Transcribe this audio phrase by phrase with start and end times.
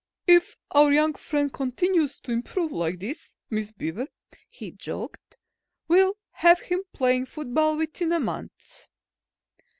[0.25, 4.07] "If our young friend continues to improve like this, Miss Beaver,"
[4.49, 5.37] he joked,
[5.87, 8.87] "we'll have him playing football within a month."